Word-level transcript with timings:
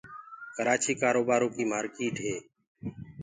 ڪرآچيٚ 0.55 0.99
ڪآروبآرو 1.01 1.47
ڪيٚ 1.55 1.69
مآرڪيٚٽ 1.71 2.15
هي 2.25 2.35